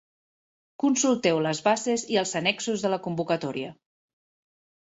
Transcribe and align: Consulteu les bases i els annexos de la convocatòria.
Consulteu 0.83 1.41
les 1.49 1.61
bases 1.67 2.07
i 2.15 2.19
els 2.23 2.33
annexos 2.41 2.87
de 2.89 2.93
la 2.97 3.01
convocatòria. 3.07 3.77